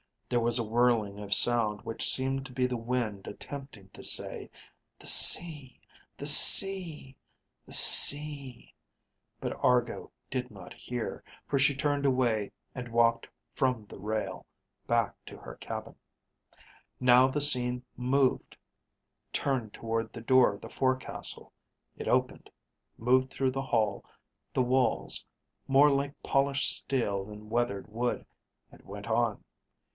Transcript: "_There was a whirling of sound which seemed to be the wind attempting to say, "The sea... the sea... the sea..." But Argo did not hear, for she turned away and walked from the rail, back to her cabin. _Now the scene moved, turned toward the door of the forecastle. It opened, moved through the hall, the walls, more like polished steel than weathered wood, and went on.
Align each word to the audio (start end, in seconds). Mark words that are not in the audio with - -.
"_There 0.33 0.39
was 0.39 0.57
a 0.57 0.63
whirling 0.63 1.19
of 1.19 1.33
sound 1.33 1.81
which 1.81 2.09
seemed 2.09 2.45
to 2.45 2.53
be 2.53 2.65
the 2.65 2.77
wind 2.77 3.27
attempting 3.27 3.89
to 3.89 4.01
say, 4.01 4.49
"The 4.97 5.05
sea... 5.05 5.79
the 6.17 6.25
sea... 6.25 7.17
the 7.65 7.73
sea..." 7.73 8.73
But 9.41 9.53
Argo 9.61 10.09
did 10.29 10.49
not 10.49 10.73
hear, 10.73 11.21
for 11.47 11.59
she 11.59 11.75
turned 11.75 12.05
away 12.05 12.49
and 12.73 12.91
walked 12.93 13.27
from 13.53 13.85
the 13.85 13.99
rail, 13.99 14.45
back 14.87 15.13
to 15.25 15.37
her 15.37 15.55
cabin. 15.57 15.95
_Now 16.99 17.31
the 17.31 17.41
scene 17.41 17.83
moved, 17.97 18.57
turned 19.33 19.73
toward 19.73 20.13
the 20.13 20.21
door 20.21 20.53
of 20.53 20.61
the 20.61 20.69
forecastle. 20.69 21.51
It 21.97 22.07
opened, 22.07 22.49
moved 22.97 23.29
through 23.29 23.51
the 23.51 23.61
hall, 23.61 24.05
the 24.53 24.63
walls, 24.63 25.25
more 25.67 25.91
like 25.91 26.19
polished 26.23 26.71
steel 26.75 27.25
than 27.25 27.49
weathered 27.49 27.87
wood, 27.91 28.25
and 28.71 28.81
went 28.83 29.07
on. 29.07 29.43